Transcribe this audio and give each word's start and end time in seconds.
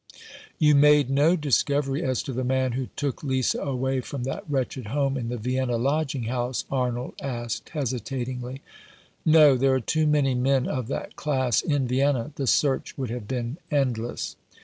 "You 0.57 0.73
made 0.73 1.11
no 1.11 1.35
discovery 1.35 2.01
as 2.01 2.23
to 2.23 2.33
the 2.33 2.43
man 2.43 2.71
who 2.71 2.87
took 2.95 3.23
Lisa 3.23 3.61
away 3.61 4.01
from 4.01 4.23
that 4.23 4.43
wretched 4.49 4.87
home 4.87 5.15
in 5.15 5.29
the 5.29 5.37
Vienna 5.37 5.77
lodging 5.77 6.23
house," 6.23 6.65
Arnold 6.71 7.13
asked, 7.21 7.69
hesitatingly. 7.69 8.63
313 8.63 8.63
Rough 8.63 9.11
Justice." 9.11 9.25
No; 9.25 9.55
there 9.57 9.75
are 9.75 9.79
too 9.79 10.07
many 10.07 10.33
men 10.33 10.67
of 10.67 10.87
that 10.87 11.15
class 11.15 11.61
in 11.61 11.87
Vienna. 11.87 12.31
The 12.33 12.47
search 12.47 12.97
would 12.97 13.11
have 13.11 13.27
been 13.27 13.59
endless." 13.69 14.37